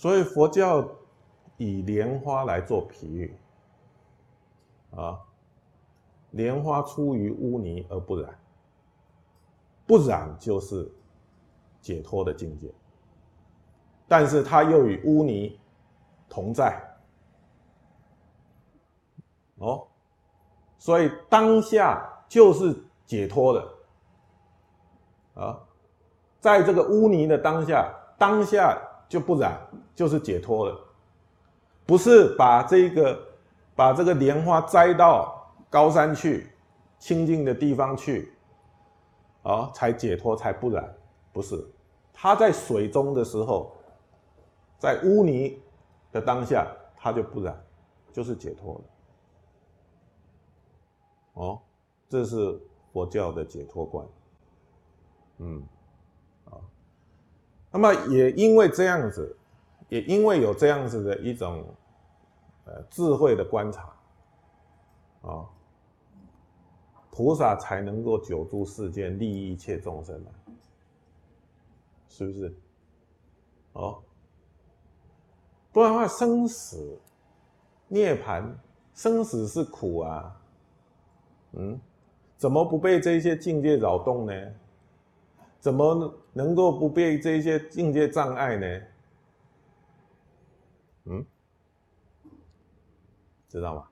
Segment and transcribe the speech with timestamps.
[0.00, 0.88] 所以佛教
[1.58, 3.36] 以莲花来做比喻，
[4.96, 5.20] 啊，
[6.30, 8.34] 莲花出于污泥而不染，
[9.86, 10.90] 不染就是
[11.82, 12.72] 解脱的境界，
[14.08, 15.60] 但是它又与污泥
[16.30, 16.82] 同在，
[19.58, 19.86] 哦，
[20.78, 22.74] 所以当下就是
[23.04, 23.74] 解脱的，
[25.34, 25.60] 啊，
[26.38, 28.86] 在这个污泥的当下，当下。
[29.10, 29.60] 就不染，
[29.92, 30.80] 就是解脱了，
[31.84, 33.20] 不是把这个
[33.74, 36.48] 把这个莲花摘到高山去，
[37.00, 38.32] 清净的地方去，
[39.42, 40.94] 啊，才解脱才不染，
[41.32, 41.68] 不是，
[42.12, 43.72] 他在水中的时候，
[44.78, 45.60] 在污泥
[46.12, 46.64] 的当下，
[46.96, 47.60] 他就不染，
[48.12, 48.80] 就是解脱了，
[51.34, 51.60] 哦，
[52.08, 52.60] 这是
[52.92, 54.06] 佛教的解脱观，
[55.38, 55.66] 嗯。
[57.72, 59.36] 那么也因为这样子，
[59.88, 61.64] 也因为有这样子的一种
[62.64, 63.92] 呃智慧的观察，
[65.22, 65.46] 啊，
[67.10, 70.30] 菩萨才能够久住世间，利益一切众生嘛，
[72.08, 72.54] 是不是？
[73.72, 74.02] 哦，
[75.72, 76.98] 不然的话，生死
[77.86, 78.52] 涅槃，
[78.94, 80.40] 生死是苦啊，
[81.52, 81.80] 嗯，
[82.36, 84.32] 怎么不被这些境界扰动呢？
[85.60, 88.82] 怎么能够不被这些境界障碍呢？
[91.04, 91.24] 嗯，
[93.48, 93.88] 知道吗？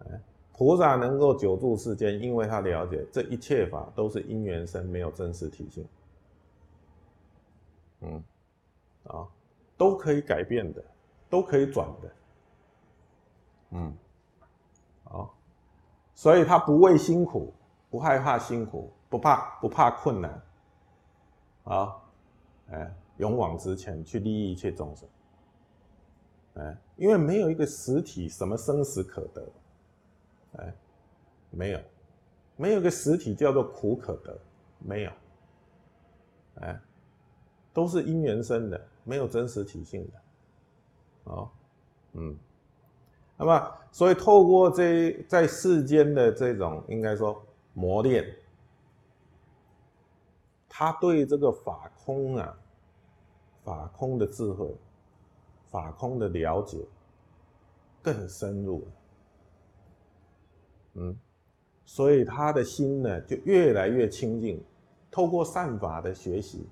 [0.00, 0.20] 哎，
[0.52, 5.88] 菩萨能够久住世间，因为他了解这一切法都是因缘生，没有真实体性。
[8.00, 8.22] 嗯，
[9.04, 9.26] 啊，
[9.76, 10.82] 都可以改变的，
[11.30, 12.12] 都可以转的。
[13.70, 13.96] 嗯，
[15.04, 15.34] 好，
[16.14, 17.52] 所以他不畏辛苦，
[17.90, 20.42] 不害怕辛苦，不怕不怕困难。
[21.68, 21.94] 啊，
[22.70, 25.08] 哎，勇往直前去利益一切众生，
[26.54, 29.46] 哎，因为没有一个实体什么生死可得，
[30.56, 30.74] 哎，
[31.50, 31.80] 没有，
[32.56, 34.38] 没有一个实体叫做苦可得，
[34.78, 35.12] 没有，
[36.60, 36.80] 哎，
[37.74, 41.50] 都是因缘生的，没有真实体性的，啊，
[42.14, 42.34] 嗯，
[43.36, 48.24] 那么所以透过这在世间的这种应该说磨练。
[50.80, 52.56] 他对这个法空啊，
[53.64, 54.72] 法空的智慧，
[55.72, 56.78] 法空的了解
[58.00, 58.86] 更深入，
[60.94, 61.18] 嗯，
[61.84, 64.62] 所以他的心呢就越来越清净。
[65.10, 66.64] 透过善法的学习，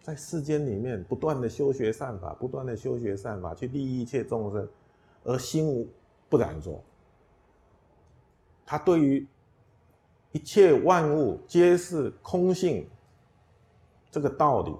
[0.00, 4.66] 在世间里面不断的修学善法，不断的修学善法，去利益一切众生，
[5.24, 5.86] 而心无
[6.30, 6.82] 不染着。
[8.64, 9.26] 他对于
[10.32, 12.88] 一切万物皆是空性。
[14.10, 14.76] 这个道理，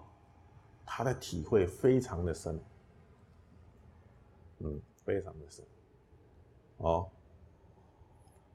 [0.84, 2.60] 他的体会非常的深，
[4.58, 5.64] 嗯，非常的深，
[6.78, 7.08] 哦，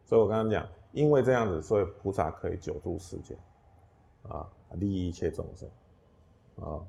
[0.04, 3.38] 所以我刚刚讲，因为这样子，所以菩萨可以久住世间，
[4.24, 5.70] 啊，利益一切众生，
[6.58, 6.86] 啊。